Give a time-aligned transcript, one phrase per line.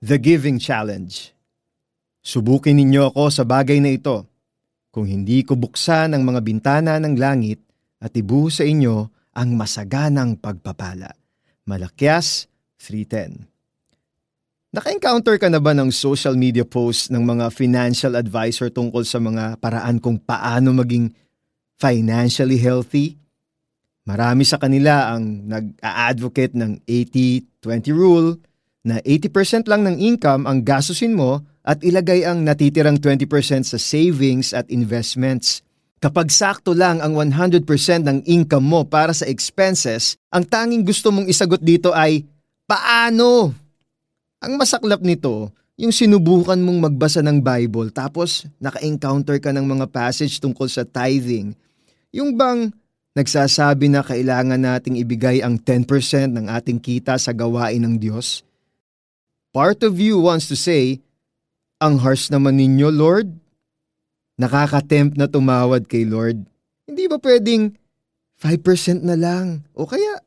[0.00, 1.12] The Giving Challenge.
[2.24, 4.24] Subukin ninyo ako sa bagay na ito.
[4.88, 7.60] Kung hindi ko buksan ang mga bintana ng langit
[8.00, 11.12] at ibuhos sa inyo ang masaganang pagpapala.
[11.68, 12.48] Malakyas
[12.80, 13.44] 3.10
[14.72, 19.60] Naka-encounter ka na ba ng social media posts ng mga financial advisor tungkol sa mga
[19.60, 21.12] paraan kung paano maging
[21.76, 23.20] financially healthy?
[24.08, 28.40] Marami sa kanila ang nag-a-advocate ng 80-20 rule,
[28.80, 33.28] na 80% lang ng income ang gastusin mo at ilagay ang natitirang 20%
[33.68, 35.60] sa savings at investments.
[36.00, 37.60] Kapag sakto lang ang 100%
[38.08, 42.24] ng income mo para sa expenses, ang tanging gusto mong isagot dito ay,
[42.64, 43.52] paano?
[44.40, 50.40] Ang masaklap nito, yung sinubukan mong magbasa ng Bible tapos naka-encounter ka ng mga passage
[50.40, 51.52] tungkol sa tithing.
[52.16, 52.72] Yung bang
[53.12, 55.84] nagsasabi na kailangan nating ibigay ang 10%
[56.32, 58.40] ng ating kita sa gawain ng Diyos?
[59.50, 61.02] Part of you wants to say,
[61.82, 63.34] ang harsh naman ninyo, Lord.
[64.38, 66.46] Nakakatempt na tumawad kay Lord.
[66.86, 67.74] Hindi ba pwedeng
[68.38, 69.66] 5% na lang?
[69.74, 70.22] O kaya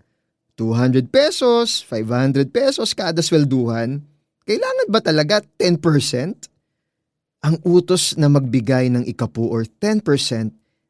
[0.59, 4.03] 200 pesos, 500 pesos kada swelduhan?
[4.43, 7.47] Kailangan ba talaga 10%?
[7.47, 10.03] Ang utos na magbigay ng ikapu or 10%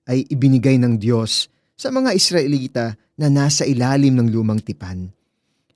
[0.09, 5.13] ay ibinigay ng Diyos sa mga Israelita na nasa ilalim ng lumang tipan.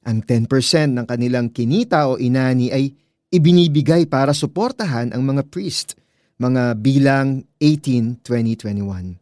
[0.07, 2.95] Ang 10% ng kanilang kinita o inani ay
[3.27, 5.99] ibinibigay para suportahan ang mga priest,
[6.39, 9.19] mga bilang 18, 2021.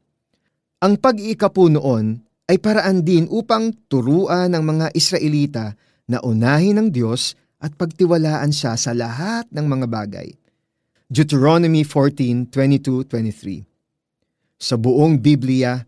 [0.85, 5.73] Ang pag-iikapu noon ay paraan din upang turuan ng mga Israelita
[6.05, 10.29] na unahin ng Diyos at pagtiwalaan siya sa lahat ng mga bagay.
[11.09, 13.65] Deuteronomy 14:22-23
[14.61, 15.81] Sa buong Biblia,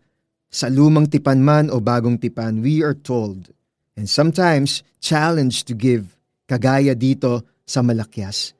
[0.50, 3.54] sa lumang tipan man o bagong tipan, we are told
[3.98, 6.14] and sometimes challenged to give,
[6.46, 8.54] kagaya dito sa malakyas.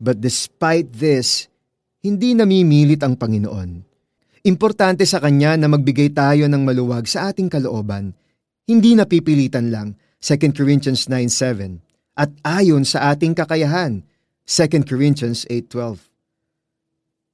[0.00, 1.52] But despite this,
[2.00, 3.84] hindi namimilit ang Panginoon.
[4.48, 8.16] Importante sa Kanya na magbigay tayo ng maluwag sa ating kalooban.
[8.64, 11.76] Hindi napipilitan lang, 2 Corinthians 9.7,
[12.16, 14.00] at ayon sa ating kakayahan,
[14.48, 16.08] 2 Corinthians 8.12.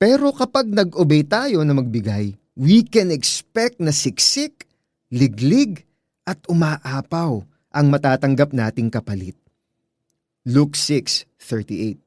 [0.03, 4.67] Pero kapag nag-obey tayo na magbigay, we can expect na siksik,
[5.15, 5.87] liglig,
[6.27, 7.39] at umaapaw
[7.71, 9.39] ang matatanggap nating kapalit.
[10.51, 12.03] Luke 6:38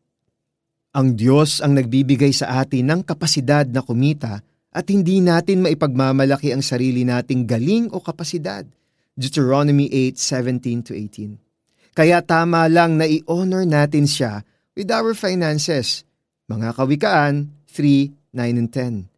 [1.00, 6.62] Ang Diyos ang nagbibigay sa atin ng kapasidad na kumita at hindi natin maipagmamalaki ang
[6.62, 8.68] sarili nating galing o kapasidad.
[9.16, 14.44] Deuteronomy 8:17-18 Kaya tama lang na i-honor natin siya
[14.76, 16.08] with our finances.
[16.48, 19.12] Mga Kawikaan 3:9 and 10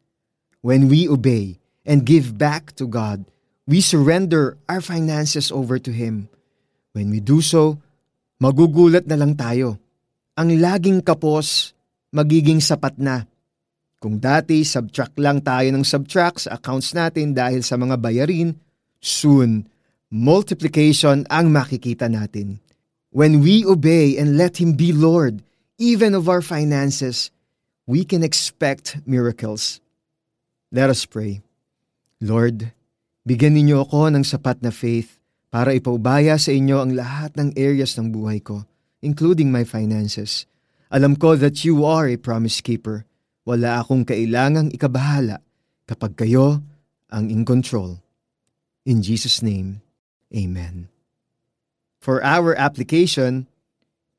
[0.62, 3.26] When we obey and give back to God,
[3.72, 6.28] we surrender our finances over to Him.
[6.92, 7.80] When we do so,
[8.44, 9.80] magugulat na lang tayo.
[10.36, 11.72] Ang laging kapos,
[12.12, 13.24] magiging sapat na.
[14.04, 18.60] Kung dati subtract lang tayo ng subtract sa accounts natin dahil sa mga bayarin,
[19.00, 19.64] soon,
[20.12, 22.60] multiplication ang makikita natin.
[23.16, 25.48] When we obey and let Him be Lord,
[25.80, 27.32] even of our finances,
[27.88, 29.80] we can expect miracles.
[30.76, 31.40] Let us pray.
[32.20, 32.76] Lord,
[33.32, 35.16] Bigyan ninyo ako ng sapat na faith
[35.48, 38.68] para ipaubaya sa inyo ang lahat ng areas ng buhay ko,
[39.00, 40.44] including my finances.
[40.92, 43.08] Alam ko that you are a promise keeper.
[43.48, 45.40] Wala akong kailangang ikabahala
[45.88, 46.60] kapag kayo
[47.08, 48.04] ang in control.
[48.84, 49.80] In Jesus' name,
[50.36, 50.92] Amen.
[52.04, 53.48] For our application,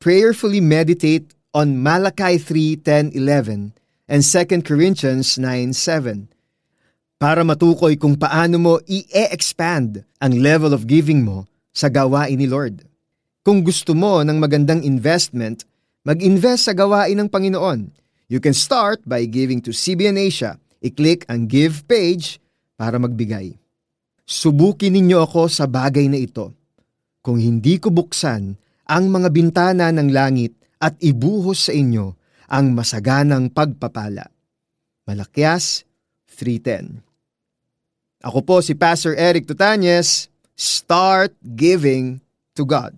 [0.00, 3.76] prayerfully meditate on Malachi 3:10-11
[4.08, 6.32] and 2 Corinthians 9:7
[7.22, 12.82] para matukoy kung paano mo i-expand ang level of giving mo sa gawain ni Lord.
[13.46, 15.62] Kung gusto mo ng magandang investment,
[16.02, 17.94] mag-invest sa gawain ng Panginoon.
[18.26, 20.58] You can start by giving to CBN Asia.
[20.82, 22.42] I-click ang Give page
[22.74, 23.54] para magbigay.
[24.26, 26.50] Subukin ninyo ako sa bagay na ito.
[27.22, 28.58] Kung hindi ko buksan
[28.90, 32.18] ang mga bintana ng langit at ibuhos sa inyo
[32.50, 34.26] ang masaganang pagpapala.
[35.06, 35.86] Malakyas
[36.26, 37.11] 3.10
[38.22, 40.30] ako po si Pastor Eric Tutanyes.
[40.54, 42.22] Start giving
[42.54, 42.94] to God.